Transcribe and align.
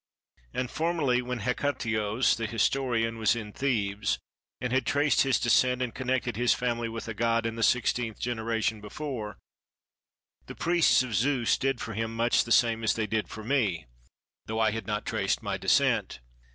And 0.51 0.71
formerly 0.71 1.21
when 1.21 1.41
Hecataios 1.41 2.35
the 2.35 2.47
historian 2.47 3.19
was 3.19 3.35
in 3.35 3.53
Thebes, 3.53 4.17
and 4.59 4.73
had 4.73 4.83
traced 4.87 5.21
his 5.21 5.39
descent 5.39 5.79
and 5.79 5.93
connected 5.93 6.35
his 6.35 6.55
family 6.55 6.89
with 6.89 7.07
a 7.07 7.13
god 7.13 7.45
in 7.45 7.55
the 7.55 7.61
sixteenth 7.61 8.17
generation 8.17 8.81
before, 8.81 9.37
the 10.47 10.55
priests 10.55 11.03
of 11.03 11.13
Zeus 11.13 11.55
did 11.55 11.79
for 11.79 11.93
him 11.93 12.15
much 12.15 12.45
the 12.45 12.51
same 12.51 12.83
as 12.83 12.95
they 12.95 13.05
did 13.05 13.27
for 13.27 13.43
me 13.43 13.85
(though 14.47 14.59
I 14.59 14.71
had 14.71 14.87
not 14.87 15.05
traced 15.05 15.43
my 15.43 15.59
descent). 15.59 16.19